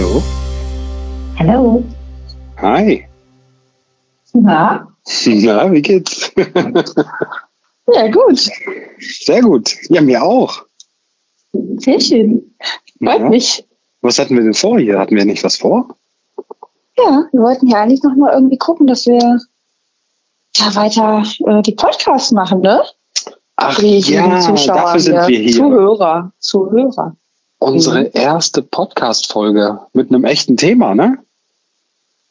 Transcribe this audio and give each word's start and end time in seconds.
Hallo. 0.00 0.22
Hallo. 1.38 1.84
Hi. 2.56 3.04
Na? 4.32 4.88
Na, 5.26 5.72
wie 5.72 5.82
geht's? 5.82 6.32
Ja, 7.92 8.08
gut. 8.10 8.48
Sehr 8.98 9.42
gut. 9.42 9.76
Ja, 9.90 10.00
mir 10.00 10.22
auch. 10.22 10.62
Sehr 11.52 12.00
schön. 12.00 12.54
Freut 12.98 13.20
Ja. 13.20 13.28
mich. 13.28 13.66
Was 14.00 14.18
hatten 14.18 14.36
wir 14.36 14.42
denn 14.42 14.54
vor 14.54 14.78
hier? 14.78 14.98
Hatten 14.98 15.16
wir 15.16 15.26
nicht 15.26 15.44
was 15.44 15.58
vor? 15.58 15.88
Ja, 16.96 17.24
wir 17.32 17.42
wollten 17.42 17.66
ja 17.66 17.82
eigentlich 17.82 18.02
noch 18.02 18.16
mal 18.16 18.32
irgendwie 18.32 18.56
gucken, 18.56 18.86
dass 18.86 19.04
wir 19.04 19.18
ja 20.56 20.74
weiter 20.76 21.24
äh, 21.46 21.60
die 21.60 21.72
Podcasts 21.74 22.32
machen, 22.32 22.60
ne? 22.62 22.82
Ach 23.56 23.78
ja, 23.82 24.40
Zuschauer, 24.40 24.76
dafür 24.76 25.00
sind 25.00 25.14
wir 25.28 25.38
hier. 25.40 25.52
Zuhörer, 25.52 26.32
Zuhörer. 26.38 27.16
Unsere 27.60 28.00
Mhm. 28.04 28.10
erste 28.14 28.62
Podcast-Folge 28.62 29.80
mit 29.92 30.08
einem 30.10 30.24
echten 30.24 30.56
Thema, 30.56 30.94
ne? 30.94 31.18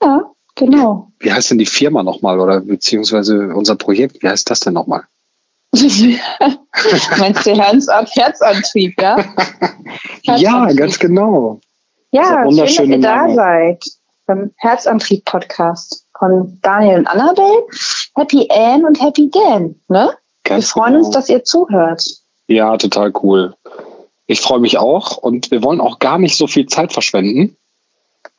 Ja, 0.02 0.23
genau. 0.55 1.11
Wie 1.19 1.31
heißt 1.31 1.52
denn 1.52 1.59
die 1.59 1.65
Firma 1.65 2.02
nochmal 2.03 2.39
oder 2.39 2.59
beziehungsweise 2.61 3.49
unser 3.53 3.75
Projekt? 3.75 4.21
Wie 4.23 4.27
heißt 4.27 4.49
das 4.49 4.59
denn 4.61 4.73
nochmal? 4.73 5.03
Meinst 5.73 7.45
du 7.45 7.52
Herz, 7.55 7.88
Herzantrieb, 8.15 8.99
ja? 8.99 9.17
Ja, 10.23 10.33
Herzantrieb. 10.35 10.77
ganz 10.77 10.99
genau. 10.99 11.59
Ja, 12.11 12.43
schön, 12.49 12.57
dass 12.57 12.80
ihr 12.80 12.99
da 13.02 13.16
Name. 13.27 13.35
seid. 13.35 13.83
Beim 14.25 14.52
Herzantrieb-Podcast 14.57 16.05
von 16.17 16.59
Daniel 16.61 16.99
und 16.99 17.07
Annabelle, 17.07 17.66
Happy 18.16 18.47
Ann 18.52 18.83
und 18.85 19.02
Happy 19.02 19.30
Dan, 19.31 19.75
ne? 19.88 20.09
Wir 20.43 20.55
Ganz 20.55 20.69
freuen 20.71 20.93
genau. 20.93 21.05
uns, 21.05 21.13
dass 21.16 21.30
ihr 21.30 21.43
zuhört. 21.43 22.03
Ja, 22.47 22.75
total 22.77 23.11
cool. 23.23 23.55
Ich 24.31 24.41
freue 24.41 24.59
mich 24.59 24.77
auch 24.77 25.17
und 25.17 25.49
wir 25.49 25.63
wollen 25.63 25.81
auch 25.81 25.97
gar 25.97 26.19
nicht 26.19 26.38
so 26.38 26.45
viel 26.45 26.67
Zeit 26.67 26.94
verschwenden. 26.94 27.58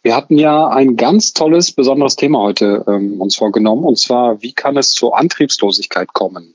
Wir 0.05 0.15
hatten 0.15 0.39
ja 0.39 0.69
ein 0.69 0.97
ganz 0.97 1.33
tolles, 1.33 1.73
besonderes 1.73 2.15
Thema 2.15 2.39
heute 2.39 2.85
ähm, 2.87 3.21
uns 3.21 3.35
vorgenommen 3.35 3.83
und 3.85 3.99
zwar, 3.99 4.41
wie 4.41 4.53
kann 4.53 4.77
es 4.77 4.93
zur 4.93 5.19
Antriebslosigkeit 5.19 6.13
kommen? 6.13 6.55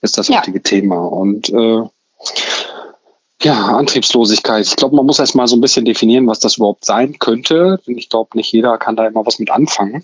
Ist 0.00 0.16
das 0.16 0.28
Ja. 0.28 0.38
heutige 0.38 0.62
Thema. 0.62 0.96
Und 1.06 1.50
äh, 1.50 1.82
ja, 3.42 3.66
Antriebslosigkeit. 3.76 4.64
Ich 4.64 4.76
glaube, 4.76 4.96
man 4.96 5.04
muss 5.04 5.18
erst 5.18 5.34
mal 5.34 5.46
so 5.46 5.56
ein 5.56 5.60
bisschen 5.60 5.84
definieren, 5.84 6.26
was 6.26 6.40
das 6.40 6.56
überhaupt 6.56 6.86
sein 6.86 7.18
könnte. 7.18 7.78
Denn 7.86 7.98
ich 7.98 8.08
glaube, 8.08 8.38
nicht 8.38 8.50
jeder 8.52 8.78
kann 8.78 8.96
da 8.96 9.06
immer 9.06 9.26
was 9.26 9.38
mit 9.38 9.50
anfangen. 9.50 10.02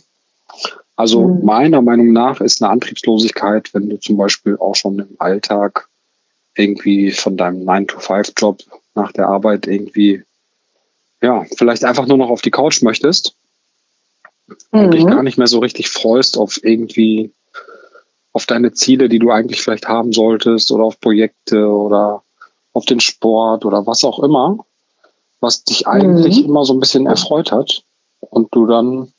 Also 0.95 1.23
Mhm. 1.23 1.45
meiner 1.45 1.81
Meinung 1.81 2.13
nach 2.13 2.43
ist 2.43 2.63
eine 2.63 2.71
Antriebslosigkeit, 2.71 3.73
wenn 3.73 3.89
du 3.89 3.99
zum 3.99 4.19
Beispiel 4.19 4.59
auch 4.59 4.75
schon 4.75 4.99
im 4.99 5.17
Alltag 5.19 5.89
irgendwie 6.57 7.13
von 7.13 7.37
deinem 7.37 7.63
9-to-5-Job 7.69 8.63
nach 8.95 9.13
der 9.13 9.29
Arbeit 9.29 9.67
irgendwie, 9.67 10.25
ja, 11.21 11.45
vielleicht 11.57 11.85
einfach 11.85 12.07
nur 12.07 12.17
noch 12.17 12.31
auf 12.31 12.43
die 12.43 12.51
Couch 12.51 12.83
möchtest 12.83 13.35
und 14.71 14.95
dich 14.95 15.07
gar 15.07 15.19
Mhm. 15.19 15.25
nicht 15.25 15.39
mehr 15.39 15.47
so 15.47 15.59
richtig 15.59 15.89
freust 15.89 16.39
auf 16.39 16.63
irgendwie, 16.63 17.33
auf 18.33 18.47
deine 18.47 18.73
Ziele, 18.73 19.09
die 19.09 19.19
du 19.19 19.31
eigentlich 19.31 19.63
vielleicht 19.63 19.89
haben 19.89 20.13
solltest 20.13 20.71
oder 20.71 20.85
auf 20.85 21.01
Projekte 21.01 21.67
oder 21.69 22.23
auf 22.73 22.85
den 22.85 23.01
Sport 23.01 23.65
oder 23.65 23.87
was 23.87 24.05
auch 24.05 24.19
immer, 24.23 24.65
was 25.41 25.65
dich 25.65 25.87
eigentlich 25.87 26.41
Mhm. 26.41 26.47
immer 26.47 26.65
so 26.65 26.75
ein 26.75 26.81
bisschen 26.81 27.07
erfreut 27.07 27.53
hat 27.53 27.83
und 28.21 28.55
du 28.55 28.67
dann 28.67 29.13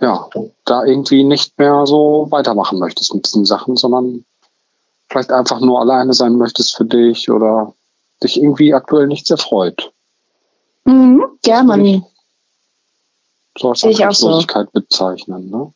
ja, 0.00 0.28
da 0.64 0.84
irgendwie 0.84 1.24
nicht 1.24 1.58
mehr 1.58 1.84
so 1.86 2.26
weitermachen 2.30 2.78
möchtest 2.78 3.14
mit 3.14 3.26
diesen 3.26 3.44
Sachen, 3.44 3.76
sondern 3.76 4.24
vielleicht 5.10 5.32
einfach 5.32 5.60
nur 5.60 5.80
alleine 5.80 6.12
sein 6.14 6.36
möchtest 6.36 6.76
für 6.76 6.84
dich 6.84 7.30
oder 7.30 7.74
dich 8.22 8.36
irgendwie 8.40 8.72
aktuell 8.74 9.06
nichts 9.06 9.30
erfreut. 9.30 9.92
Mhm. 10.84 11.24
Ja, 11.44 11.62
man, 11.62 12.04
So 13.58 13.70
als 13.70 13.84
auch 13.84 14.12
so. 14.12 14.46
Bezeichnen. 14.72 15.50
Ne? 15.50 15.72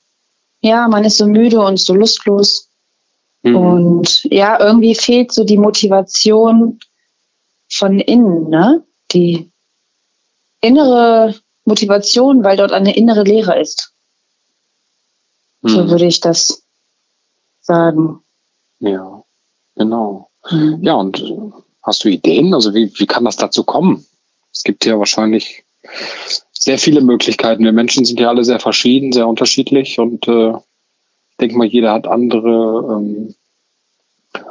ja, 0.60 0.88
man 0.88 1.04
ist 1.04 1.18
so 1.18 1.26
müde 1.26 1.60
und 1.60 1.78
so 1.78 1.94
lustlos. 1.94 2.70
Mhm. 3.42 3.56
Und 3.56 4.24
ja, 4.24 4.58
irgendwie 4.58 4.94
fehlt 4.94 5.32
so 5.32 5.44
die 5.44 5.58
Motivation 5.58 6.80
von 7.70 7.98
innen, 8.00 8.48
ne? 8.48 8.82
Die 9.12 9.50
innere 10.60 11.34
Motivation, 11.66 12.42
weil 12.44 12.56
dort 12.56 12.72
eine 12.72 12.96
innere 12.96 13.22
Leere 13.24 13.60
ist. 13.60 13.92
So 15.62 15.84
Mhm. 15.84 15.90
würde 15.90 16.06
ich 16.06 16.20
das 16.20 16.62
sagen. 17.60 18.22
Ja, 18.80 19.13
genau. 19.76 20.30
Mhm. 20.50 20.78
Ja, 20.82 20.94
und 20.94 21.20
äh, 21.20 21.50
hast 21.82 22.04
du 22.04 22.08
Ideen? 22.08 22.54
Also 22.54 22.74
wie, 22.74 22.92
wie 22.98 23.06
kann 23.06 23.24
das 23.24 23.36
dazu 23.36 23.64
kommen? 23.64 24.06
Es 24.52 24.62
gibt 24.62 24.84
ja 24.84 24.98
wahrscheinlich 24.98 25.64
sehr 26.52 26.78
viele 26.78 27.00
Möglichkeiten. 27.00 27.64
Wir 27.64 27.72
Menschen 27.72 28.04
sind 28.04 28.20
ja 28.20 28.28
alle 28.28 28.44
sehr 28.44 28.60
verschieden, 28.60 29.12
sehr 29.12 29.28
unterschiedlich 29.28 29.98
und 29.98 30.26
äh, 30.28 30.50
ich 30.50 31.36
denke 31.40 31.56
mal, 31.56 31.66
jeder 31.66 31.92
hat 31.92 32.06
andere, 32.06 32.96
ähm, 32.96 33.34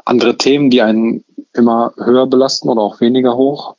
andere 0.05 0.37
Themen, 0.37 0.69
die 0.69 0.81
einen 0.81 1.23
immer 1.53 1.93
höher 1.97 2.27
belasten 2.27 2.69
oder 2.69 2.81
auch 2.81 2.99
weniger 2.99 3.37
hoch. 3.37 3.75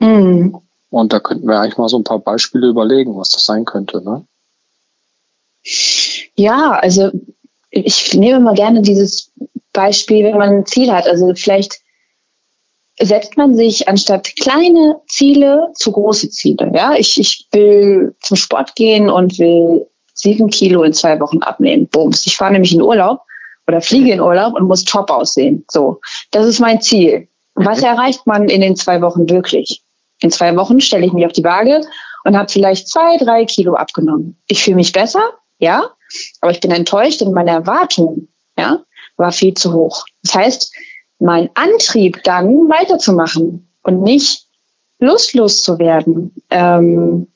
Mhm. 0.00 0.60
Und 0.90 1.12
da 1.12 1.20
könnten 1.20 1.48
wir 1.48 1.60
eigentlich 1.60 1.78
mal 1.78 1.88
so 1.88 1.96
ein 1.96 2.04
paar 2.04 2.18
Beispiele 2.18 2.68
überlegen, 2.68 3.16
was 3.16 3.30
das 3.30 3.44
sein 3.44 3.64
könnte. 3.64 4.02
Ne? 4.02 4.26
Ja, 6.36 6.72
also 6.72 7.10
ich 7.70 8.14
nehme 8.14 8.40
mal 8.40 8.54
gerne 8.54 8.82
dieses 8.82 9.32
Beispiel, 9.80 10.24
wenn 10.24 10.38
man 10.38 10.50
ein 10.50 10.66
Ziel 10.66 10.92
hat. 10.92 11.06
Also 11.06 11.32
vielleicht 11.34 11.80
setzt 13.00 13.36
man 13.36 13.54
sich 13.54 13.88
anstatt 13.88 14.34
kleine 14.36 15.00
Ziele 15.08 15.70
zu 15.74 15.90
große 15.92 16.28
Ziele. 16.30 16.70
Ja, 16.74 16.94
ich, 16.96 17.18
ich 17.18 17.46
will 17.52 18.14
zum 18.20 18.36
Sport 18.36 18.74
gehen 18.76 19.08
und 19.08 19.38
will 19.38 19.86
sieben 20.12 20.48
Kilo 20.50 20.82
in 20.82 20.92
zwei 20.92 21.18
Wochen 21.20 21.42
abnehmen. 21.42 21.86
Bums. 21.88 22.26
Ich 22.26 22.36
fahre 22.36 22.52
nämlich 22.52 22.74
in 22.74 22.82
Urlaub 22.82 23.20
oder 23.66 23.80
fliege 23.80 24.12
in 24.12 24.20
Urlaub 24.20 24.54
und 24.54 24.66
muss 24.68 24.84
top 24.84 25.10
aussehen. 25.10 25.64
So, 25.70 26.00
das 26.30 26.46
ist 26.46 26.60
mein 26.60 26.80
Ziel. 26.82 27.28
Was 27.54 27.78
Mhm. 27.80 27.86
erreicht 27.86 28.26
man 28.26 28.48
in 28.48 28.60
den 28.60 28.76
zwei 28.76 29.00
Wochen 29.00 29.28
wirklich? 29.30 29.82
In 30.20 30.30
zwei 30.30 30.54
Wochen 30.56 30.80
stelle 30.80 31.06
ich 31.06 31.12
mich 31.14 31.24
auf 31.24 31.32
die 31.32 31.44
Waage 31.44 31.80
und 32.24 32.36
habe 32.36 32.52
vielleicht 32.52 32.88
zwei, 32.88 33.16
drei 33.16 33.46
Kilo 33.46 33.74
abgenommen. 33.74 34.36
Ich 34.46 34.62
fühle 34.62 34.76
mich 34.76 34.92
besser, 34.92 35.22
ja, 35.58 35.88
aber 36.42 36.50
ich 36.52 36.60
bin 36.60 36.70
enttäuscht 36.70 37.22
und 37.22 37.32
meine 37.32 37.52
Erwartung, 37.52 38.28
ja, 38.58 38.80
war 39.20 39.32
viel 39.32 39.54
zu 39.54 39.72
hoch. 39.72 40.04
Das 40.22 40.34
heißt, 40.34 40.72
mein 41.20 41.50
Antrieb 41.54 42.22
dann 42.24 42.68
weiterzumachen 42.68 43.70
und 43.82 44.02
nicht 44.02 44.46
lustlos 44.98 45.62
zu 45.62 45.78
werden, 45.78 46.34
ähm, 46.50 47.28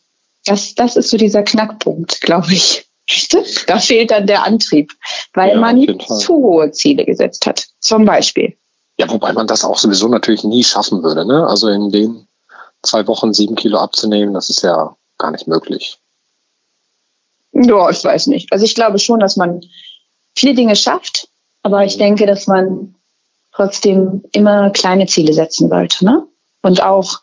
das, 0.45 0.75
das 0.75 0.97
ist 0.97 1.11
so 1.11 1.17
dieser 1.17 1.43
Knackpunkt, 1.43 2.21
glaube 2.21 2.53
ich. 2.53 2.87
Da 3.67 3.79
fehlt 3.79 4.11
dann 4.11 4.27
der 4.27 4.45
Antrieb, 4.45 4.91
weil 5.35 5.51
Ja, 5.51 5.61
man 5.61 5.99
zu 6.01 6.35
hohe 6.37 6.73
Ziele 6.73 7.05
gesetzt 7.05 7.45
hat. 7.45 7.67
Zum 7.81 8.07
Beispiel. 8.07 8.57
Ja, 8.97 9.11
wobei 9.11 9.35
man 9.35 9.47
das 9.47 9.63
auch 9.63 9.77
sowieso 9.77 10.09
natürlich 10.09 10.43
nie 10.43 10.65
schaffen 10.65 11.03
würde. 11.03 11.27
Ne? 11.27 11.47
Also 11.47 11.69
in 11.69 11.91
den 11.91 12.27
zwei 12.83 13.07
Wochen 13.07 13.35
sieben 13.35 13.57
Kilo 13.57 13.79
abzunehmen, 13.79 14.33
das 14.33 14.49
ist 14.49 14.63
ja 14.63 14.97
gar 15.19 15.33
nicht 15.33 15.47
möglich. 15.47 15.99
Ja, 17.53 17.91
ich 17.91 18.03
weiß 18.03 18.29
nicht. 18.29 18.53
Also 18.53 18.65
ich 18.65 18.75
glaube 18.75 18.99
schon, 18.99 19.21
dass 19.21 19.37
man 19.37 19.61
viele 20.35 20.55
Dinge 20.55 20.75
schafft, 20.75 21.29
aber 21.65 21.85
ich 21.85 21.97
denke, 21.97 22.27
dass 22.27 22.47
man 22.47 22.95
trotzdem 23.53 24.23
immer 24.33 24.71
kleine 24.71 25.07
Ziele 25.07 25.33
setzen 25.33 25.69
sollte. 25.69 26.05
Ne? 26.05 26.27
Und 26.63 26.83
auch 26.83 27.21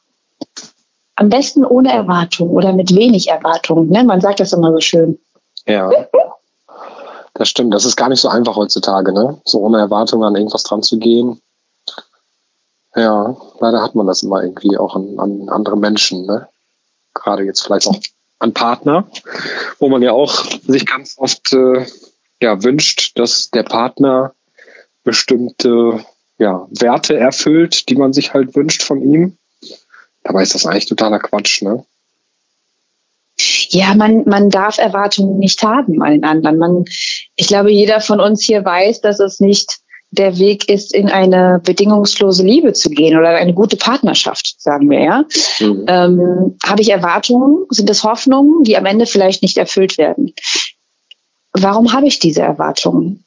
am 1.15 1.29
besten 1.29 1.63
ohne 1.63 1.93
Erwartung 1.93 2.49
oder 2.49 2.73
mit 2.73 2.93
wenig 2.93 3.29
Erwartung. 3.29 3.89
Ne? 3.89 4.03
Man 4.03 4.19
sagt 4.19 4.39
das 4.39 4.51
immer 4.51 4.71
so 4.71 4.79
schön. 4.79 5.19
Ja. 5.67 5.91
Das 7.35 7.49
stimmt. 7.49 7.73
Das 7.73 7.85
ist 7.85 7.95
gar 7.95 8.09
nicht 8.09 8.19
so 8.19 8.29
einfach 8.29 8.55
heutzutage, 8.55 9.13
ne? 9.13 9.39
So 9.45 9.59
ohne 9.59 9.77
Erwartung 9.77 10.23
an 10.23 10.35
irgendwas 10.35 10.63
dran 10.63 10.83
zu 10.83 10.97
gehen. 10.97 11.39
Ja, 12.95 13.37
leider 13.59 13.81
hat 13.81 13.95
man 13.95 14.07
das 14.07 14.21
immer 14.23 14.43
irgendwie 14.43 14.77
auch 14.77 14.95
an, 14.95 15.17
an 15.17 15.49
andere 15.49 15.77
Menschen, 15.77 16.25
ne? 16.25 16.49
Gerade 17.13 17.43
jetzt 17.43 17.61
vielleicht 17.61 17.87
auch 17.87 17.99
an 18.39 18.53
Partner, 18.53 19.07
wo 19.79 19.87
man 19.87 20.01
ja 20.01 20.11
auch 20.11 20.43
sich 20.67 20.85
ganz 20.85 21.15
oft 21.17 21.53
äh, 21.53 21.85
ja, 22.41 22.63
wünscht, 22.63 23.17
dass 23.17 23.51
der 23.51 23.63
Partner 23.63 24.33
bestimmte 25.03 26.03
ja, 26.37 26.67
Werte 26.71 27.17
erfüllt, 27.17 27.89
die 27.89 27.95
man 27.95 28.13
sich 28.13 28.33
halt 28.33 28.55
wünscht 28.55 28.83
von 28.83 29.01
ihm. 29.01 29.37
Dabei 30.23 30.43
ist 30.43 30.55
das 30.55 30.65
eigentlich 30.65 30.87
totaler 30.87 31.19
Quatsch, 31.19 31.61
ne? 31.61 31.85
Ja, 33.69 33.95
man, 33.95 34.23
man 34.27 34.49
darf 34.49 34.77
Erwartungen 34.77 35.39
nicht 35.39 35.63
haben 35.63 36.01
an 36.01 36.11
den 36.11 36.23
anderen. 36.25 36.57
Man, 36.57 36.85
ich 37.35 37.47
glaube, 37.47 37.71
jeder 37.71 38.01
von 38.01 38.19
uns 38.19 38.43
hier 38.43 38.63
weiß, 38.63 39.01
dass 39.01 39.19
es 39.19 39.39
nicht 39.39 39.79
der 40.11 40.37
Weg 40.37 40.67
ist, 40.67 40.93
in 40.93 41.09
eine 41.09 41.61
bedingungslose 41.63 42.43
Liebe 42.43 42.73
zu 42.73 42.89
gehen 42.89 43.17
oder 43.17 43.29
eine 43.29 43.53
gute 43.53 43.77
Partnerschaft, 43.77 44.61
sagen 44.61 44.89
wir 44.89 44.99
ja. 44.99 45.23
Mhm. 45.59 45.85
Ähm, 45.87 46.57
habe 46.65 46.81
ich 46.81 46.89
Erwartungen? 46.89 47.65
Sind 47.69 47.89
es 47.89 48.03
Hoffnungen, 48.03 48.63
die 48.63 48.75
am 48.75 48.85
Ende 48.85 49.05
vielleicht 49.05 49.41
nicht 49.41 49.57
erfüllt 49.57 49.97
werden? 49.97 50.33
Warum 51.53 51.93
habe 51.93 52.07
ich 52.07 52.19
diese 52.19 52.41
Erwartungen? 52.41 53.25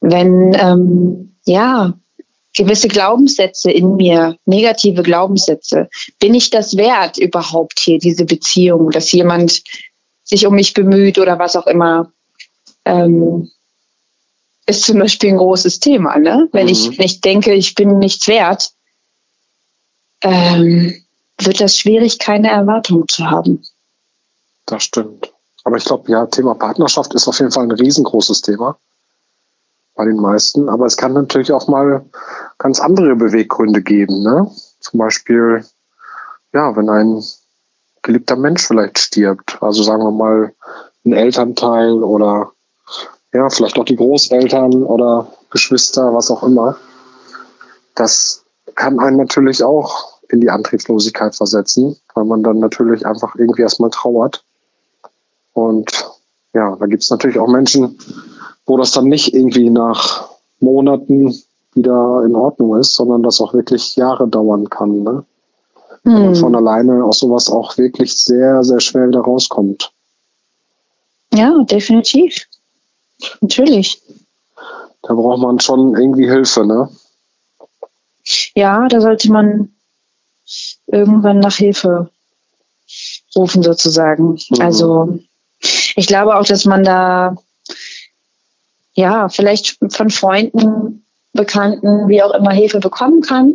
Wenn, 0.00 0.54
ähm, 0.54 1.36
ja, 1.44 1.94
gewisse 2.56 2.88
Glaubenssätze 2.88 3.70
in 3.70 3.96
mir, 3.96 4.38
negative 4.46 5.02
Glaubenssätze. 5.02 5.88
Bin 6.18 6.34
ich 6.34 6.50
das 6.50 6.76
wert 6.76 7.18
überhaupt 7.18 7.78
hier, 7.78 7.98
diese 7.98 8.24
Beziehung, 8.24 8.90
dass 8.90 9.12
jemand 9.12 9.62
sich 10.24 10.46
um 10.46 10.54
mich 10.54 10.74
bemüht 10.74 11.18
oder 11.18 11.38
was 11.38 11.54
auch 11.54 11.66
immer? 11.66 12.12
Ähm, 12.84 13.50
ist 14.66 14.84
zum 14.84 14.98
Beispiel 14.98 15.30
ein 15.30 15.36
großes 15.36 15.78
Thema, 15.78 16.18
ne? 16.18 16.48
Wenn 16.52 16.64
mhm. 16.64 16.72
ich, 16.72 16.98
ich 16.98 17.20
denke, 17.20 17.54
ich 17.54 17.74
bin 17.74 17.98
nichts 17.98 18.26
wert, 18.26 18.72
ähm, 20.22 21.04
wird 21.38 21.60
das 21.60 21.78
schwierig, 21.78 22.18
keine 22.18 22.50
Erwartung 22.50 23.06
zu 23.06 23.30
haben. 23.30 23.62
Das 24.64 24.82
stimmt. 24.82 25.32
Aber 25.66 25.78
ich 25.78 25.84
glaube, 25.84 26.08
ja, 26.12 26.24
Thema 26.26 26.54
Partnerschaft 26.54 27.12
ist 27.14 27.26
auf 27.26 27.40
jeden 27.40 27.50
Fall 27.50 27.64
ein 27.64 27.72
riesengroßes 27.72 28.40
Thema 28.40 28.78
bei 29.96 30.04
den 30.04 30.14
meisten. 30.14 30.68
Aber 30.68 30.86
es 30.86 30.96
kann 30.96 31.12
natürlich 31.12 31.50
auch 31.50 31.66
mal 31.66 32.04
ganz 32.56 32.78
andere 32.78 33.16
Beweggründe 33.16 33.82
geben. 33.82 34.22
Ne? 34.22 34.48
Zum 34.78 34.98
Beispiel, 34.98 35.64
ja, 36.52 36.76
wenn 36.76 36.88
ein 36.88 37.20
geliebter 38.02 38.36
Mensch 38.36 38.64
vielleicht 38.64 39.00
stirbt. 39.00 39.60
Also 39.60 39.82
sagen 39.82 40.04
wir 40.04 40.12
mal 40.12 40.54
ein 41.04 41.12
Elternteil 41.12 42.00
oder 42.04 42.52
ja, 43.32 43.50
vielleicht 43.50 43.76
auch 43.76 43.86
die 43.86 43.96
Großeltern 43.96 44.84
oder 44.84 45.32
Geschwister, 45.50 46.14
was 46.14 46.30
auch 46.30 46.44
immer. 46.44 46.76
Das 47.96 48.44
kann 48.76 49.00
einen 49.00 49.16
natürlich 49.16 49.64
auch 49.64 50.20
in 50.28 50.40
die 50.40 50.50
Antriebslosigkeit 50.50 51.34
versetzen, 51.34 51.96
weil 52.14 52.24
man 52.24 52.44
dann 52.44 52.60
natürlich 52.60 53.04
einfach 53.04 53.34
irgendwie 53.34 53.62
erstmal 53.62 53.90
trauert. 53.90 54.45
Und 55.56 55.90
ja, 56.52 56.76
da 56.76 56.84
gibt 56.84 57.02
es 57.02 57.10
natürlich 57.10 57.38
auch 57.38 57.48
Menschen, 57.48 57.98
wo 58.66 58.76
das 58.76 58.92
dann 58.92 59.06
nicht 59.06 59.32
irgendwie 59.32 59.70
nach 59.70 60.28
Monaten 60.60 61.34
wieder 61.74 62.22
in 62.26 62.36
Ordnung 62.36 62.76
ist, 62.76 62.94
sondern 62.94 63.22
das 63.22 63.40
auch 63.40 63.54
wirklich 63.54 63.96
Jahre 63.96 64.28
dauern 64.28 64.68
kann. 64.68 65.02
Ne? 65.02 65.24
Hm. 66.02 66.28
Und 66.28 66.34
von 66.36 66.54
alleine 66.54 67.04
aus 67.04 67.20
sowas 67.20 67.50
auch 67.50 67.78
wirklich 67.78 68.18
sehr, 68.18 68.62
sehr 68.64 68.80
schwer 68.80 69.08
wieder 69.08 69.20
rauskommt. 69.20 69.92
Ja, 71.32 71.56
definitiv. 71.64 72.46
Natürlich. 73.40 74.02
Da 75.00 75.14
braucht 75.14 75.40
man 75.40 75.58
schon 75.58 75.96
irgendwie 75.96 76.28
Hilfe, 76.28 76.66
ne? 76.66 76.90
Ja, 78.54 78.88
da 78.88 79.00
sollte 79.00 79.32
man 79.32 79.72
irgendwann 80.86 81.40
nach 81.40 81.56
Hilfe 81.56 82.10
rufen, 83.34 83.62
sozusagen. 83.62 84.38
Mhm. 84.50 84.60
Also 84.60 85.18
ich 85.96 86.06
glaube 86.06 86.36
auch, 86.36 86.44
dass 86.44 86.64
man 86.66 86.84
da 86.84 87.36
ja 88.94 89.28
vielleicht 89.28 89.78
von 89.90 90.10
Freunden, 90.10 91.04
Bekannten, 91.32 92.08
wie 92.08 92.22
auch 92.22 92.32
immer 92.32 92.52
Hilfe 92.52 92.80
bekommen 92.80 93.20
kann. 93.20 93.54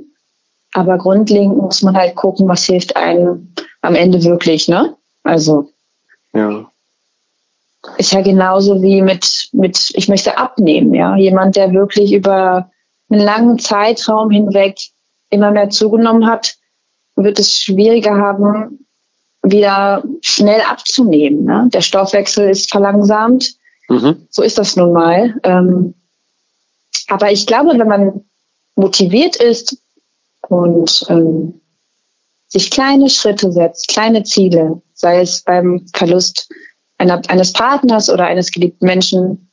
Aber 0.73 0.97
grundlegend 0.97 1.57
muss 1.57 1.81
man 1.81 1.97
halt 1.97 2.15
gucken, 2.15 2.47
was 2.47 2.65
hilft 2.65 2.95
einem 2.95 3.53
am 3.81 3.95
Ende 3.95 4.23
wirklich, 4.23 4.67
ne? 4.67 4.95
Also. 5.23 5.69
Ja. 6.33 6.71
Ist 7.97 8.13
ja 8.13 8.21
genauso 8.21 8.81
wie 8.81 9.01
mit, 9.01 9.49
mit, 9.51 9.91
ich 9.95 10.07
möchte 10.07 10.37
abnehmen, 10.37 10.93
ja. 10.93 11.15
Jemand, 11.15 11.55
der 11.55 11.73
wirklich 11.73 12.13
über 12.13 12.71
einen 13.09 13.21
langen 13.21 13.59
Zeitraum 13.59 14.29
hinweg 14.29 14.77
immer 15.29 15.51
mehr 15.51 15.69
zugenommen 15.69 16.27
hat, 16.27 16.55
wird 17.15 17.39
es 17.39 17.59
schwieriger 17.59 18.15
haben, 18.15 18.85
wieder 19.43 20.03
schnell 20.21 20.61
abzunehmen. 20.61 21.45
Ne? 21.45 21.69
Der 21.73 21.81
Stoffwechsel 21.81 22.49
ist 22.49 22.69
verlangsamt. 22.69 23.55
Mhm. 23.89 24.27
So 24.29 24.43
ist 24.43 24.57
das 24.57 24.75
nun 24.75 24.93
mal. 24.93 25.35
Ähm, 25.43 25.95
aber 27.07 27.31
ich 27.31 27.45
glaube, 27.47 27.77
wenn 27.77 27.87
man 27.87 28.25
motiviert 28.75 29.35
ist 29.35 29.77
und 30.47 31.05
ähm, 31.09 31.61
sich 32.47 32.69
kleine 32.69 33.09
Schritte 33.09 33.51
setzt, 33.51 33.87
kleine 33.87 34.23
Ziele, 34.23 34.81
sei 34.93 35.21
es 35.21 35.41
beim 35.41 35.85
Verlust 35.93 36.49
einer, 36.97 37.21
eines 37.29 37.53
Partners 37.53 38.09
oder 38.09 38.25
eines 38.25 38.51
geliebten 38.51 38.85
Menschen, 38.85 39.49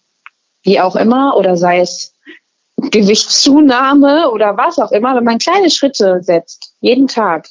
wie 0.63 0.81
auch 0.81 0.97
immer, 0.97 1.37
oder 1.37 1.57
sei 1.57 1.81
es 1.81 2.13
Gewichtszunahme 2.77 4.31
oder 4.31 4.57
was 4.57 4.79
auch 4.79 4.93
immer, 4.93 5.17
wenn 5.17 5.25
man 5.25 5.39
kleine 5.39 5.71
Schritte 5.71 6.23
setzt, 6.23 6.75
jeden 6.81 7.09
Tag, 7.09 7.49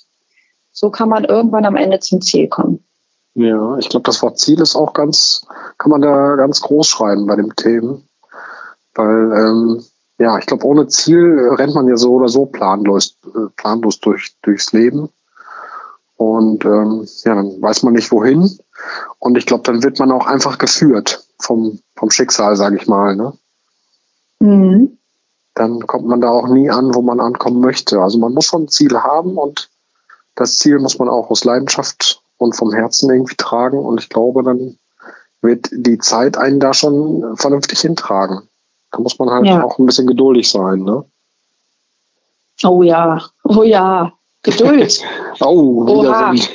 so 0.77 0.91
kann 0.91 1.09
man 1.09 1.23
irgendwann 1.23 1.65
am 1.65 1.75
Ende 1.75 1.99
zum 1.99 2.21
Ziel 2.21 2.47
kommen. 2.49 2.85
Ja, 3.33 3.77
ich 3.79 3.89
glaube, 3.89 4.03
das 4.03 4.21
Wort 4.21 4.37
Ziel 4.37 4.61
ist 4.61 4.75
auch 4.75 4.93
ganz, 4.93 5.41
kann 5.79 5.89
man 5.89 6.01
da 6.01 6.35
ganz 6.35 6.61
groß 6.61 6.85
schreiben 6.87 7.25
bei 7.25 7.35
dem 7.35 7.55
Themen. 7.55 8.07
Weil, 8.93 9.31
ähm, 9.33 9.83
ja, 10.19 10.37
ich 10.37 10.45
glaube, 10.45 10.67
ohne 10.67 10.87
Ziel 10.87 11.49
rennt 11.57 11.73
man 11.73 11.87
ja 11.87 11.97
so 11.97 12.13
oder 12.13 12.29
so 12.29 12.45
planlos, 12.45 13.17
äh, 13.25 13.49
planlos 13.55 13.99
durch, 14.01 14.35
durchs 14.43 14.71
Leben. 14.71 15.09
Und 16.15 16.63
ähm, 16.63 17.07
ja, 17.23 17.33
dann 17.33 17.59
weiß 17.59 17.81
man 17.81 17.93
nicht 17.93 18.11
wohin. 18.11 18.47
Und 19.17 19.35
ich 19.35 19.47
glaube, 19.47 19.63
dann 19.63 19.81
wird 19.81 19.97
man 19.97 20.11
auch 20.11 20.27
einfach 20.27 20.59
geführt 20.59 21.23
vom, 21.39 21.79
vom 21.95 22.11
Schicksal, 22.11 22.55
sage 22.55 22.75
ich 22.75 22.87
mal. 22.87 23.15
Ne? 23.15 23.33
Mhm 24.41 24.97
dann 25.55 25.87
kommt 25.87 26.05
man 26.05 26.21
da 26.21 26.29
auch 26.29 26.47
nie 26.47 26.69
an, 26.69 26.93
wo 26.93 27.01
man 27.01 27.19
ankommen 27.19 27.61
möchte. 27.61 27.99
Also 27.99 28.19
man 28.19 28.31
muss 28.31 28.45
schon 28.45 28.65
ein 28.65 28.67
Ziel 28.67 28.95
haben 28.95 29.39
und 29.39 29.71
das 30.37 30.57
Ziel 30.59 30.79
muss 30.79 30.97
man 30.97 31.09
auch 31.09 31.29
aus 31.29 31.43
Leidenschaft 31.43 32.21
und 32.37 32.55
vom 32.55 32.71
Herzen 32.71 33.09
irgendwie 33.09 33.35
tragen. 33.35 33.79
Und 33.79 33.99
ich 33.99 34.07
glaube, 34.09 34.43
dann 34.43 34.77
wird 35.41 35.67
die 35.71 35.97
Zeit 35.97 36.37
einen 36.37 36.59
da 36.59 36.73
schon 36.73 37.35
vernünftig 37.35 37.81
hintragen. 37.81 38.47
Da 38.91 38.99
muss 38.99 39.19
man 39.19 39.29
halt 39.29 39.45
ja. 39.45 39.63
auch 39.63 39.77
ein 39.79 39.85
bisschen 39.85 40.07
geduldig 40.07 40.49
sein, 40.49 40.83
ne? 40.83 41.03
Oh 42.63 42.81
ja, 42.81 43.21
oh 43.43 43.63
ja, 43.63 44.13
Geduld. 44.43 45.01
oh, 45.41 45.85
wieder 45.85 46.09
Oha. 46.09 46.35
so 46.35 46.47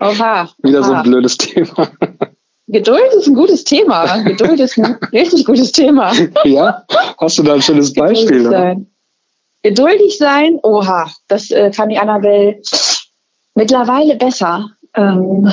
ein, 0.00 0.20
Oha. 0.20 0.48
wieder 0.62 0.82
so 0.82 0.92
ein 0.92 1.02
blödes 1.02 1.38
Thema. 1.38 1.88
Geduld 2.68 3.14
ist 3.14 3.28
ein 3.28 3.34
gutes 3.34 3.64
Thema. 3.64 4.22
Geduld 4.22 4.60
ist 4.60 4.78
ein 4.78 4.96
richtig 5.12 5.46
gutes 5.46 5.72
Thema. 5.72 6.12
Ja, 6.44 6.84
hast 7.18 7.38
du 7.38 7.42
da 7.42 7.54
ein 7.54 7.62
schönes 7.62 7.92
Beispiel? 7.94 8.86
Geduldig 9.66 10.16
sein. 10.16 10.60
Oha, 10.62 11.10
das 11.26 11.50
äh, 11.50 11.72
kann 11.72 11.88
die 11.88 11.98
Annabelle 11.98 12.62
mittlerweile 13.56 14.14
besser. 14.14 14.70
Ähm, 14.94 15.52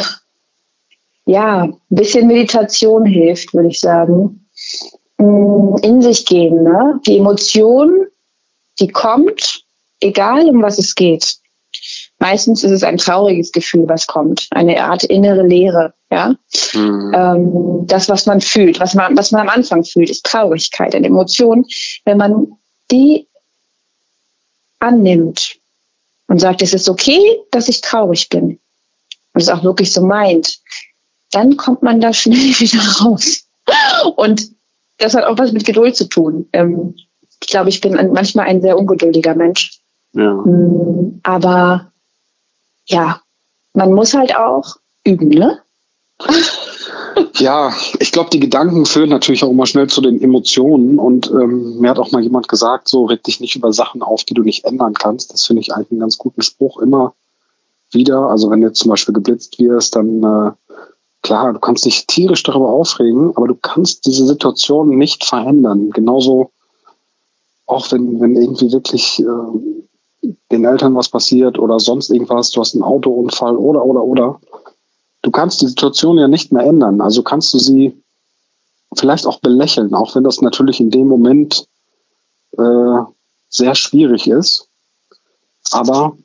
ja, 1.26 1.64
ein 1.64 1.80
bisschen 1.90 2.28
Meditation 2.28 3.08
hilft, 3.08 3.56
würde 3.56 3.70
ich 3.70 3.80
sagen. 3.80 4.48
Mm, 5.18 5.78
in 5.82 6.04
sich 6.04 6.28
gehen, 6.28 6.62
ne? 6.62 7.02
Die 7.08 7.18
Emotion, 7.18 8.06
die 8.80 8.90
kommt, 8.90 9.64
egal 10.00 10.48
um 10.48 10.62
was 10.62 10.78
es 10.78 10.94
geht. 10.94 11.38
Meistens 12.20 12.64
ist 12.64 12.70
es 12.70 12.84
ein 12.84 12.98
trauriges 12.98 13.52
Gefühl, 13.52 13.86
was 13.88 14.06
kommt, 14.06 14.48
eine 14.52 14.84
Art 14.84 15.04
innere 15.06 15.42
Leere. 15.42 15.96
Ja, 16.12 16.36
mhm. 16.76 17.12
ähm, 17.16 17.88
das, 17.88 18.10
was 18.10 18.28
man 18.28 18.42
fühlt, 18.42 18.80
was 18.80 18.94
man, 18.94 19.18
was 19.18 19.32
man 19.32 19.42
am 19.42 19.50
Anfang 19.50 19.84
fühlt, 19.84 20.12
ist 20.12 20.24
Traurigkeit, 20.24 20.94
eine 20.94 21.08
Emotion. 21.08 21.66
Wenn 22.06 22.18
man 22.18 22.60
die 22.92 23.28
annimmt 24.84 25.56
und 26.28 26.40
sagt, 26.40 26.62
es 26.62 26.74
ist 26.74 26.90
okay, 26.90 27.40
dass 27.52 27.70
ich 27.70 27.82
traurig 27.82 28.30
bin 28.30 28.60
und 29.34 29.42
es 29.42 29.50
auch 29.50 29.64
wirklich 29.64 29.92
so 29.92 30.02
meint, 30.02 30.60
dann 31.32 31.58
kommt 31.58 31.82
man 31.82 32.00
da 32.00 32.14
schnell 32.14 32.38
wieder 32.60 32.82
raus. 33.02 33.48
Und 34.16 34.52
das 34.98 35.16
hat 35.16 35.26
auch 35.26 35.38
was 35.38 35.52
mit 35.52 35.66
Geduld 35.66 35.96
zu 35.96 36.08
tun. 36.08 36.48
Ähm, 36.54 36.96
ich 37.42 37.48
glaube, 37.48 37.70
ich 37.70 37.82
bin 37.82 37.94
manchmal 38.14 38.48
ein 38.48 38.62
sehr 38.62 38.78
ungeduldiger 38.78 39.36
Mensch. 39.36 39.80
Ja. 40.14 40.34
Mm, 40.34 41.20
aber 41.24 41.92
ja, 42.86 43.22
man 43.74 43.94
muss 43.94 44.14
halt 44.14 44.36
auch 44.36 44.78
üben, 45.04 45.30
ne? 45.30 45.60
Ja, 47.36 47.74
ich 48.00 48.12
glaube, 48.12 48.30
die 48.30 48.40
Gedanken 48.40 48.86
führen 48.86 49.10
natürlich 49.10 49.44
auch 49.44 49.50
immer 49.50 49.66
schnell 49.66 49.88
zu 49.88 50.02
den 50.02 50.22
Emotionen. 50.22 51.00
Und 51.00 51.30
ähm, 51.32 51.80
mir 51.80 51.90
hat 51.90 52.00
auch 52.00 52.12
mal 52.12 52.22
jemand 52.22 52.48
gesagt, 52.48 52.88
so 52.88 53.06
reg 53.06 53.24
dich 53.24 53.40
nicht 53.40 53.56
über 53.56 53.74
Sachen 53.74 54.02
auf, 54.02 54.24
die 54.24 54.34
du 54.34 54.44
nicht 54.44 54.66
ändern 54.66 54.94
kannst. 54.94 55.34
Das 55.34 55.46
finde 55.46 55.62
ich 55.62 55.74
eigentlich 55.74 55.92
einen 55.92 56.00
ganz 56.00 56.18
guten 56.18 56.42
Spruch 56.42 56.80
immer 56.80 57.14
wieder. 57.92 58.30
Also 58.30 58.50
wenn 58.50 58.62
du 58.62 58.68
jetzt 58.68 58.80
zum 58.80 58.90
Beispiel 58.90 59.14
geblitzt 59.14 59.60
wirst, 59.60 59.96
dann 59.96 60.24
äh, 60.24 60.52
klar, 61.22 61.54
du 61.54 61.60
kannst 61.60 61.86
dich 61.86 62.08
tierisch 62.08 62.44
darüber 62.44 62.70
aufregen, 62.70 63.36
aber 63.36 63.48
du 63.48 63.56
kannst 63.56 64.06
diese 64.06 64.26
Situation 64.26 64.98
nicht 64.98 65.26
verändern. 65.26 65.90
Genauso 65.92 66.52
auch 67.66 67.92
wenn, 67.92 68.20
wenn 68.20 68.36
irgendwie 68.36 68.72
wirklich 68.72 69.20
äh, 69.20 70.30
den 70.52 70.66
Eltern 70.66 70.96
was 70.96 71.10
passiert 71.10 71.60
oder 71.60 71.80
sonst 71.80 72.10
irgendwas, 72.10 72.52
du 72.52 72.62
hast 72.62 72.76
einen 72.76 72.84
Autounfall 72.84 73.58
oder, 73.58 73.86
oder, 73.86 74.04
oder. 74.04 74.40
Du 75.24 75.32
kannst 75.32 75.62
die 75.62 75.68
Situation 75.68 76.18
ja 76.18 76.28
nicht 76.28 76.52
mehr 76.52 76.64
ändern. 76.64 77.02
Also 77.02 77.24
kannst 77.24 77.54
du 77.54 77.58
sie 77.58 77.98
vielleicht 78.96 79.26
auch 79.26 79.40
belächeln, 79.40 79.96
auch 79.96 80.16
wenn 80.16 80.24
das 80.24 80.42
natürlich 80.42 80.80
in 80.80 80.92
dem 80.92 81.08
Moment 81.08 81.66
äh, 82.58 83.00
sehr 83.50 83.74
schwierig 83.74 84.28
ist. 84.28 84.68
Aber 85.72 86.18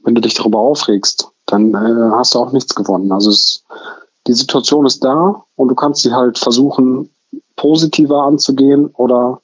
wenn 0.00 0.14
du 0.14 0.20
dich 0.20 0.34
darüber 0.34 0.58
aufregst, 0.58 1.28
dann 1.46 1.74
äh, 1.74 2.10
hast 2.12 2.34
du 2.34 2.38
auch 2.38 2.52
nichts 2.52 2.74
gewonnen. 2.74 3.12
Also 3.12 3.30
es, 3.30 3.62
die 4.26 4.32
Situation 4.32 4.86
ist 4.86 5.04
da 5.04 5.44
und 5.56 5.68
du 5.68 5.74
kannst 5.74 6.02
sie 6.02 6.12
halt 6.12 6.38
versuchen, 6.38 7.10
positiver 7.56 8.22
anzugehen 8.22 8.86
oder 8.86 9.42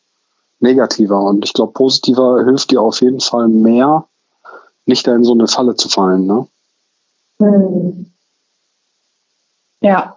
negativer. 0.61 1.21
Und 1.21 1.45
ich 1.45 1.53
glaube, 1.53 1.73
positiver 1.73 2.45
hilft 2.45 2.71
dir 2.71 2.81
auf 2.81 3.01
jeden 3.03 3.21
Fall 3.21 3.49
mehr, 3.49 4.07
nicht 4.87 5.07
da 5.07 5.15
in 5.15 5.25
so 5.25 5.33
eine 5.33 5.49
Falle 5.49 5.77
zu 5.77 5.89
fallen. 5.89 6.27
Ne? 6.27 6.47
Hm. 7.41 8.07
Ja. 9.81 10.17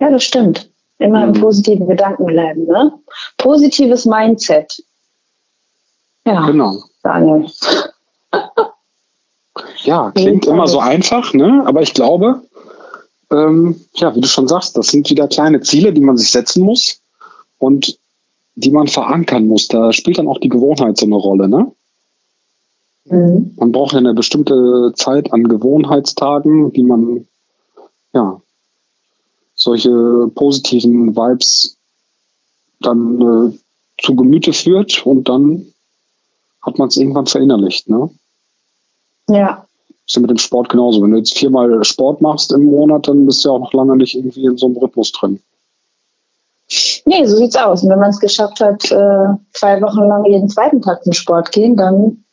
Ja, 0.00 0.10
das 0.10 0.24
stimmt. 0.24 0.70
Immer 0.98 1.24
im 1.24 1.30
Mhm. 1.30 1.40
positiven 1.40 1.86
Gedanken 1.86 2.26
bleiben. 2.26 2.64
Ne? 2.66 2.92
Positives 3.36 4.06
Mindset. 4.06 4.82
Ja, 6.24 6.46
Genau. 6.46 6.82
Daniel. 7.02 7.46
Ja, 9.84 10.10
klingt 10.10 10.46
immer 10.46 10.66
so 10.68 10.80
einfach, 10.80 11.32
ne? 11.32 11.62
aber 11.66 11.80
ich 11.82 11.94
glaube, 11.94 12.42
ähm, 13.30 13.80
ja, 13.94 14.14
wie 14.14 14.20
du 14.20 14.26
schon 14.28 14.48
sagst, 14.48 14.76
das 14.76 14.88
sind 14.88 15.08
wieder 15.08 15.28
kleine 15.28 15.60
Ziele, 15.60 15.92
die 15.92 16.00
man 16.00 16.16
sich 16.16 16.30
setzen 16.30 16.62
muss 16.62 17.00
und 17.58 17.98
die 18.54 18.70
man 18.70 18.86
verankern 18.88 19.46
muss. 19.46 19.68
Da 19.68 19.92
spielt 19.92 20.18
dann 20.18 20.28
auch 20.28 20.38
die 20.38 20.48
Gewohnheit 20.48 20.96
so 20.98 21.06
eine 21.06 21.16
Rolle. 21.16 21.48
Ne? 21.48 21.72
Mhm. 23.04 23.54
Man 23.56 23.72
braucht 23.72 23.92
ja 23.92 23.98
eine 23.98 24.14
bestimmte 24.14 24.92
Zeit 24.94 25.32
an 25.32 25.44
Gewohnheitstagen, 25.44 26.72
die 26.72 26.82
man, 26.82 27.26
solche 29.66 30.30
positiven 30.34 31.14
Vibes 31.16 31.76
dann 32.80 33.20
äh, 33.20 33.58
zu 34.02 34.14
Gemüte 34.14 34.52
führt 34.52 35.04
und 35.04 35.28
dann 35.28 35.66
hat 36.62 36.78
man 36.78 36.88
es 36.88 36.96
irgendwann 36.96 37.26
verinnerlicht. 37.26 37.88
Ne? 37.88 38.08
Ja, 39.28 39.66
Ist 40.06 40.14
ja 40.14 40.20
mit 40.22 40.30
dem 40.30 40.38
Sport 40.38 40.68
genauso. 40.68 41.02
Wenn 41.02 41.10
du 41.10 41.16
jetzt 41.18 41.36
viermal 41.36 41.82
Sport 41.84 42.20
machst 42.20 42.52
im 42.52 42.64
Monat, 42.66 43.08
dann 43.08 43.26
bist 43.26 43.44
du 43.44 43.48
ja 43.48 43.54
auch 43.54 43.60
noch 43.60 43.72
lange 43.72 43.96
nicht 43.96 44.14
irgendwie 44.14 44.44
in 44.44 44.56
so 44.56 44.66
einem 44.66 44.76
Rhythmus 44.76 45.10
drin. 45.12 45.40
nee, 47.04 47.24
so 47.26 47.36
sieht's 47.36 47.56
aus. 47.56 47.82
Und 47.82 47.90
wenn 47.90 47.98
man 48.00 48.10
es 48.10 48.20
geschafft 48.20 48.60
hat, 48.60 48.84
äh, 48.90 49.28
zwei 49.52 49.80
Wochen 49.82 50.00
lang 50.06 50.24
jeden 50.26 50.48
zweiten 50.48 50.80
Tag 50.82 51.02
zum 51.02 51.12
Sport 51.12 51.50
gehen, 51.52 51.76
dann 51.76 52.24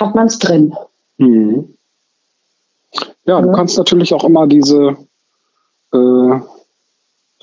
hat 0.00 0.14
man 0.14 0.26
es 0.28 0.38
drin. 0.38 0.74
Mhm. 1.18 1.74
Ja, 3.26 3.40
du 3.40 3.48
Ja. 3.48 3.52
kannst 3.54 3.76
natürlich 3.78 4.12
auch 4.14 4.24
immer 4.24 4.46
diese, 4.46 4.96
äh, 5.92 6.40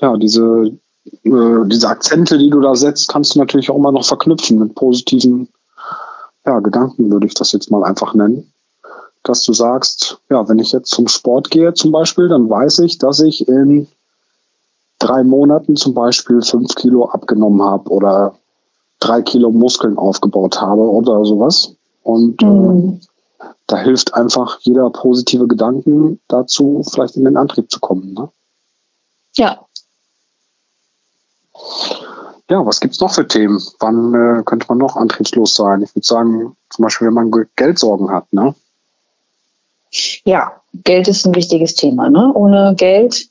ja, 0.00 0.16
diese, 0.16 0.72
äh, 1.24 1.64
diese 1.66 1.88
Akzente, 1.88 2.38
die 2.38 2.50
du 2.50 2.60
da 2.60 2.74
setzt, 2.74 3.08
kannst 3.08 3.34
du 3.34 3.38
natürlich 3.38 3.70
auch 3.70 3.76
immer 3.76 3.92
noch 3.92 4.04
verknüpfen 4.04 4.58
mit 4.58 4.74
positiven 4.74 5.48
ja, 6.46 6.60
Gedanken, 6.60 7.10
würde 7.10 7.26
ich 7.26 7.34
das 7.34 7.52
jetzt 7.52 7.70
mal 7.70 7.84
einfach 7.84 8.14
nennen. 8.14 8.52
Dass 9.22 9.42
du 9.44 9.52
sagst, 9.52 10.18
ja, 10.30 10.48
wenn 10.48 10.58
ich 10.58 10.72
jetzt 10.72 10.90
zum 10.90 11.06
Sport 11.06 11.50
gehe 11.50 11.74
zum 11.74 11.92
Beispiel, 11.92 12.28
dann 12.28 12.48
weiß 12.48 12.78
ich, 12.80 12.96
dass 12.98 13.20
ich 13.20 13.46
in 13.46 13.86
drei 14.98 15.22
Monaten 15.24 15.76
zum 15.76 15.92
Beispiel 15.94 16.40
fünf 16.42 16.74
Kilo 16.74 17.06
abgenommen 17.06 17.62
habe 17.62 17.90
oder 17.90 18.34
drei 18.98 19.20
Kilo 19.22 19.50
Muskeln 19.50 19.98
aufgebaut 19.98 20.60
habe 20.60 20.82
oder 20.82 21.24
sowas. 21.24 21.74
Und 22.02 22.42
äh, 22.42 22.46
Mhm. 22.46 23.00
da 23.66 23.76
hilft 23.76 24.14
einfach 24.14 24.58
jeder 24.60 24.88
positive 24.90 25.46
Gedanken 25.46 26.20
dazu, 26.28 26.82
vielleicht 26.90 27.16
in 27.16 27.24
den 27.24 27.36
Antrieb 27.36 27.70
zu 27.70 27.80
kommen. 27.80 28.14
Ne? 28.14 28.30
Ja, 29.36 29.66
Ja, 32.48 32.64
was 32.66 32.80
gibt's 32.80 33.00
noch 33.00 33.12
für 33.14 33.26
Themen? 33.28 33.62
Wann 33.78 34.14
äh, 34.14 34.42
könnte 34.44 34.66
man 34.68 34.78
noch 34.78 34.96
antriebslos 34.96 35.54
sein? 35.54 35.82
Ich 35.82 35.94
würde 35.94 36.06
sagen, 36.06 36.56
zum 36.68 36.82
Beispiel, 36.82 37.06
wenn 37.08 37.14
man 37.14 37.30
Ge- 37.30 37.46
Geldsorgen 37.56 38.10
hat. 38.10 38.32
Ne? 38.32 38.54
ja, 40.24 40.60
Geld 40.72 41.08
ist 41.08 41.26
ein 41.26 41.34
wichtiges 41.34 41.74
Thema. 41.74 42.08
Ne? 42.10 42.32
Ohne 42.34 42.74
Geld 42.76 43.28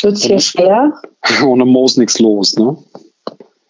wird's 0.00 0.22
hier 0.22 0.36
Mhm. 0.36 0.40
schwer. 0.40 1.00
Ohne 1.44 1.64
Moos 1.64 1.96
nichts 1.96 2.18
los. 2.18 2.56
Ne? 2.56 2.76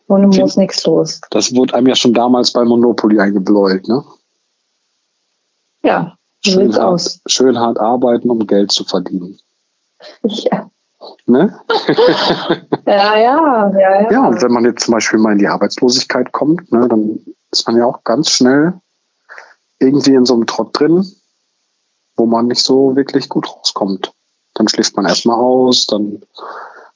Ohne 0.08 0.28
muss 0.28 0.56
nichts 0.56 0.84
los. 0.86 1.20
Das 1.30 1.52
wurde 1.54 1.74
einem 1.74 1.88
ja 1.88 1.96
schon 1.96 2.14
damals 2.14 2.52
bei 2.52 2.64
Monopoly 2.64 3.18
eingebläut. 3.20 3.86
Ne? 3.88 4.04
Ja, 5.82 6.16
so 6.44 6.52
Schön 6.52 6.66
sieht's 6.66 6.78
hart, 6.78 6.86
aus. 6.94 7.20
schön 7.26 7.58
hart 7.58 7.78
arbeiten, 7.78 8.30
um 8.30 8.46
Geld 8.46 8.72
zu 8.72 8.84
verdienen. 8.84 9.38
Ja. 10.22 10.65
Ne? 11.26 11.58
Ja, 12.86 13.18
ja, 13.18 13.70
ja, 13.70 14.02
ja. 14.02 14.12
Ja, 14.12 14.28
und 14.28 14.40
wenn 14.42 14.52
man 14.52 14.64
jetzt 14.64 14.84
zum 14.84 14.94
Beispiel 14.94 15.18
mal 15.18 15.32
in 15.32 15.38
die 15.38 15.48
Arbeitslosigkeit 15.48 16.30
kommt, 16.30 16.70
ne, 16.70 16.86
dann 16.88 17.18
ist 17.50 17.66
man 17.66 17.76
ja 17.76 17.84
auch 17.84 18.04
ganz 18.04 18.30
schnell 18.30 18.74
irgendwie 19.80 20.14
in 20.14 20.24
so 20.24 20.34
einem 20.34 20.46
Trott 20.46 20.70
drin, 20.78 21.04
wo 22.16 22.26
man 22.26 22.46
nicht 22.46 22.62
so 22.64 22.94
wirklich 22.94 23.28
gut 23.28 23.48
rauskommt. 23.48 24.12
Dann 24.54 24.68
schläft 24.68 24.96
man 24.96 25.04
erstmal 25.06 25.36
aus, 25.36 25.86
dann 25.86 26.22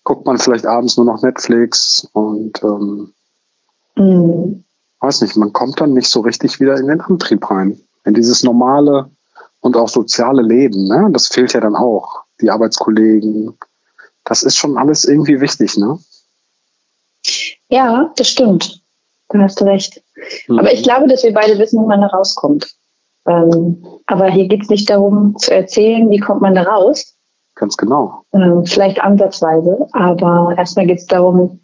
guckt 0.04 0.26
man 0.26 0.38
vielleicht 0.38 0.64
abends 0.64 0.96
nur 0.96 1.06
noch 1.06 1.22
Netflix 1.22 2.06
und 2.12 2.62
ähm, 2.62 3.12
Mhm. 3.96 4.64
weiß 5.00 5.22
nicht, 5.22 5.36
man 5.36 5.52
kommt 5.52 5.80
dann 5.80 5.92
nicht 5.92 6.08
so 6.08 6.20
richtig 6.20 6.60
wieder 6.60 6.76
in 6.78 6.86
den 6.86 7.00
Antrieb 7.00 7.50
rein. 7.50 7.80
In 8.04 8.14
dieses 8.14 8.42
normale 8.44 9.10
und 9.60 9.76
auch 9.76 9.88
soziale 9.88 10.42
Leben, 10.42 10.84
ne? 10.84 11.08
Das 11.12 11.26
fehlt 11.26 11.52
ja 11.52 11.60
dann 11.60 11.76
auch. 11.76 12.22
Die 12.40 12.50
Arbeitskollegen, 12.50 13.58
das 14.30 14.44
ist 14.44 14.56
schon 14.56 14.78
alles 14.78 15.04
irgendwie 15.04 15.40
wichtig, 15.40 15.76
ne? 15.76 15.98
Ja, 17.68 18.12
das 18.16 18.28
stimmt. 18.28 18.80
Da 19.28 19.40
hast 19.40 19.60
du 19.60 19.64
recht. 19.64 20.02
Aber 20.48 20.72
ich 20.72 20.84
glaube, 20.84 21.08
dass 21.08 21.24
wir 21.24 21.34
beide 21.34 21.58
wissen, 21.58 21.82
wie 21.82 21.88
man 21.88 22.00
da 22.00 22.06
rauskommt. 22.06 22.72
Ähm, 23.26 23.84
aber 24.06 24.30
hier 24.30 24.46
geht 24.46 24.62
es 24.62 24.68
nicht 24.68 24.88
darum 24.88 25.36
zu 25.36 25.52
erzählen, 25.52 26.08
wie 26.10 26.20
kommt 26.20 26.42
man 26.42 26.54
da 26.54 26.62
raus. 26.62 27.16
Ganz 27.56 27.76
genau. 27.76 28.22
Ähm, 28.32 28.64
vielleicht 28.66 29.00
ansatzweise. 29.00 29.88
Aber 29.92 30.54
erstmal 30.56 30.86
geht 30.86 31.00
es 31.00 31.06
darum, 31.06 31.60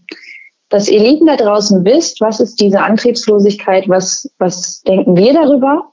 dass 0.69 0.89
ihr 0.89 1.01
Lieben 1.01 1.27
da 1.27 1.37
draußen 1.37 1.85
wisst, 1.85 2.21
was 2.21 2.41
ist 2.41 2.61
diese 2.61 2.81
Antriebslosigkeit, 2.81 3.89
was, 3.89 4.29
was 4.39 4.81
denken 4.83 5.17
wir 5.17 5.35
darüber, 5.35 5.93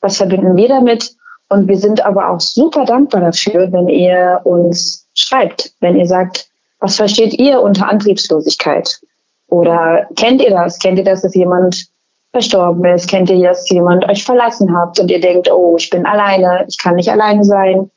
was 0.00 0.18
verbinden 0.18 0.56
wir 0.56 0.68
damit. 0.68 1.16
Und 1.48 1.66
wir 1.66 1.78
sind 1.78 2.06
aber 2.06 2.30
auch 2.30 2.40
super 2.40 2.84
dankbar 2.84 3.22
dafür, 3.22 3.72
wenn 3.72 3.88
ihr 3.88 4.40
uns 4.44 5.05
schreibt, 5.16 5.72
wenn 5.80 5.96
ihr 5.96 6.06
sagt, 6.06 6.48
was 6.78 6.96
versteht 6.96 7.34
ihr 7.34 7.60
unter 7.60 7.88
Antriebslosigkeit? 7.88 9.00
Oder 9.48 10.06
kennt 10.16 10.42
ihr 10.42 10.50
das? 10.50 10.78
Kennt 10.78 10.98
ihr 10.98 11.04
das, 11.04 11.22
dass 11.22 11.34
jemand 11.34 11.86
verstorben 12.32 12.84
ist? 12.84 13.08
Kennt 13.08 13.30
ihr, 13.30 13.48
dass 13.48 13.68
jemand 13.70 14.08
euch 14.08 14.24
verlassen 14.24 14.76
habt 14.76 15.00
und 15.00 15.10
ihr 15.10 15.20
denkt, 15.20 15.50
oh, 15.50 15.76
ich 15.78 15.88
bin 15.90 16.04
alleine, 16.06 16.64
ich 16.68 16.78
kann 16.78 16.96
nicht 16.96 17.10
alleine 17.10 17.44
sein? 17.44 17.90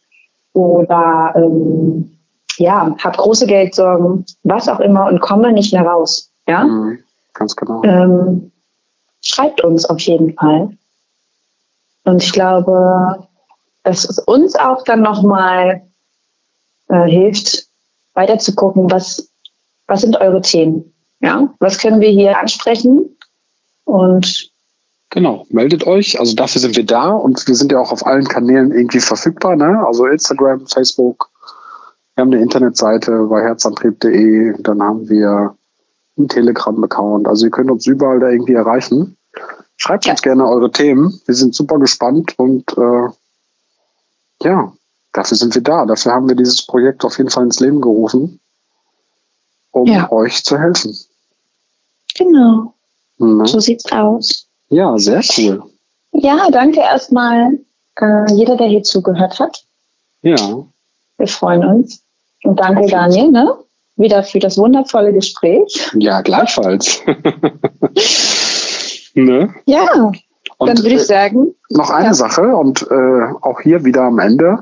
Oder 0.54 1.34
ähm, 1.36 2.18
ja, 2.58 2.96
hab 3.04 3.18
große 3.18 3.48
Geldsorgen, 3.48 4.26
was 4.44 4.68
auch 4.70 4.80
immer 4.80 5.06
und 5.08 5.20
komme 5.22 5.52
nicht 5.52 5.74
mehr 5.74 5.84
raus. 5.84 6.32
Ja, 6.48 6.64
Mhm, 6.64 7.00
ganz 7.34 7.56
genau. 7.56 7.84
ähm, 7.84 8.52
schreibt 9.22 9.62
uns 9.64 9.86
auf 9.86 10.00
jeden 10.00 10.34
Fall. 10.34 10.70
Und 12.06 12.24
ich 12.24 12.32
glaube, 12.32 13.28
dass 13.84 14.10
es 14.10 14.20
uns 14.20 14.56
auch 14.56 14.84
dann 14.84 15.02
nochmal 15.02 15.82
äh, 16.90 17.06
hilft, 17.10 17.68
weiter 18.14 18.38
zu 18.40 18.54
gucken, 18.54 18.92
was, 18.92 19.32
was 19.88 20.02
sind 20.02 20.18
eure 20.18 20.42
Themen? 20.42 20.94
Ja, 21.22 21.54
was 21.60 21.80
können 21.80 22.02
wir 22.02 22.10
hier 22.10 22.38
ansprechen? 22.38 23.18
Und 23.86 24.52
Genau, 25.12 25.48
meldet 25.50 25.88
euch. 25.88 26.20
Also 26.20 26.36
dafür 26.36 26.62
sind 26.62 26.76
wir 26.76 26.86
da 26.86 27.10
und 27.10 27.48
wir 27.48 27.56
sind 27.56 27.72
ja 27.72 27.80
auch 27.80 27.92
auf 27.92 28.06
allen 28.06 28.28
Kanälen 28.28 28.72
irgendwie 28.72 29.00
verfügbar. 29.00 29.56
Ne? 29.56 29.84
Also 29.86 30.06
Instagram, 30.06 30.68
Facebook. 30.68 31.32
Wir 32.14 32.22
haben 32.22 32.32
eine 32.32 32.44
Internetseite 32.44 33.26
bei 33.28 33.42
herzantrieb.de. 33.42 34.62
Dann 34.62 34.84
haben 34.84 35.10
wir 35.10 35.56
einen 36.16 36.28
Telegram-Account. 36.28 37.28
Also 37.28 37.46
ihr 37.46 37.52
könnt 37.52 37.72
uns 37.72 37.88
überall 37.88 38.20
da 38.20 38.30
irgendwie 38.30 38.54
erreichen. 38.54 39.18
Schreibt 39.78 40.06
Ja. 40.06 40.12
uns 40.12 40.22
gerne 40.22 40.48
eure 40.48 40.70
Themen. 40.72 41.20
Wir 41.26 41.34
sind 41.34 41.56
super 41.56 41.80
gespannt 41.80 42.38
und 42.38 42.72
äh, 42.78 43.08
ja, 44.44 44.72
dafür 45.20 45.38
sind 45.38 45.54
wir 45.56 45.62
da. 45.62 45.86
Dafür 45.86 46.14
haben 46.14 46.28
wir 46.30 46.36
dieses 46.36 46.66
Projekt 46.66 47.04
auf 47.06 47.18
jeden 47.18 47.30
Fall 47.30 47.44
ins 47.44 47.60
Leben 47.60 47.82
gerufen, 47.82 48.40
um 49.72 49.88
Ja. 49.88 50.12
euch 50.12 50.44
zu 50.44 50.58
helfen. 50.60 50.98
genau, 52.16 52.74
Ne? 53.18 53.46
so 53.48 53.60
sieht's 53.60 53.92
aus. 53.92 54.48
Ja, 54.70 54.98
sehr 54.98 55.22
cool. 55.38 55.64
Ja, 56.14 56.48
danke 56.52 56.80
erstmal 56.80 57.60
äh, 58.00 58.34
jeder, 58.34 58.56
der 58.58 58.68
hier 58.68 58.84
zugehört 58.84 59.40
hat. 59.40 59.64
Ja, 60.22 60.64
Wir 61.18 61.28
freuen 61.28 61.66
uns. 61.66 62.02
Und 62.44 62.60
danke, 62.60 62.88
Daniel, 62.88 63.32
ne? 63.32 63.56
wieder 63.98 64.24
für 64.24 64.40
das 64.40 64.58
wundervolle 64.58 65.12
Gespräch. 65.14 65.90
ja, 65.96 66.22
gleichfalls. 66.22 67.02
ne? 69.14 69.54
Ja, 69.66 70.12
Und 70.58 70.68
dann 70.68 70.78
würde 70.78 70.92
äh, 70.92 70.96
ich 70.96 71.06
sagen, 71.08 71.54
noch 71.70 71.90
eine 71.90 72.08
ja. 72.08 72.14
Sache 72.14 72.56
und 72.56 72.84
äh, 72.90 73.34
auch 73.42 73.60
hier 73.62 73.84
wieder 73.84 74.04
am 74.04 74.20
Ende, 74.20 74.60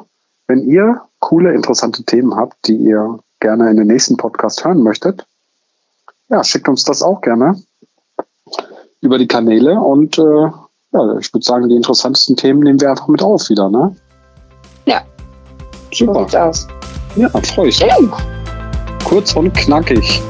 wenn 0.48 0.64
ihr 0.64 1.02
coole, 1.20 1.54
interessante 1.54 2.04
Themen 2.04 2.36
habt, 2.36 2.56
die 2.68 2.76
ihr 2.78 3.20
gerne 3.40 3.70
in 3.70 3.78
den 3.78 3.88
nächsten 3.88 4.18
Podcast 4.18 4.64
hören 4.66 4.82
möchtet, 4.82 5.26
ja, 6.30 6.44
schickt 6.44 6.68
uns 6.68 6.84
das 6.84 7.02
auch 7.02 7.22
gerne 7.22 7.62
über 9.02 9.18
die 9.18 9.28
Kanäle 9.28 9.80
und 9.80 10.18
äh, 10.18 10.22
ja, 10.92 11.18
ich 11.20 11.34
würde 11.34 11.46
sagen, 11.46 11.70
die 11.70 11.76
interessantesten 11.76 12.36
Themen 12.36 12.62
nehmen 12.62 12.80
wir 12.82 12.90
einfach 12.90 13.08
mit 13.08 13.22
auf 13.22 13.50
wieder, 13.50 13.70
ne? 13.70 13.96
Ja. 14.86 15.02
so 15.94 16.06
Super. 16.06 16.22
sieht's 16.22 16.36
aus. 16.36 16.68
Ja, 17.16 17.30
freue 17.30 17.68
ich 17.70 17.80
mich. 17.82 17.92
Schön. 17.94 18.12
Kurz 19.06 19.36
und 19.36 19.54
knackig. 19.54 20.22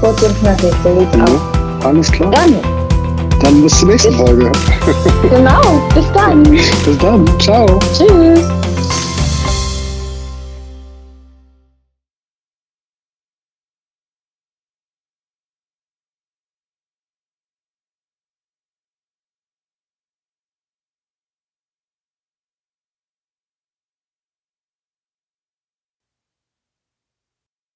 kurz 0.00 0.22
und 0.22 0.38
knackig, 0.40 0.72
so 0.82 0.98
sieht's 1.00 1.14
aus. 1.20 1.30
Ja, 1.30 1.88
alles 1.88 2.12
klar. 2.12 2.30
Dann, 2.32 2.56
Dann 3.40 3.62
bis 3.62 3.78
zur 3.78 3.88
nächsten 3.88 4.10
Bis- 4.10 4.20
Folge. 4.20 4.52
genau, 5.30 5.60
bis 5.94 6.12
dann. 6.12 6.42
Bis 6.42 6.98
dann. 7.00 7.26
Ciao. 7.40 7.66
Tschüss. 7.94 8.65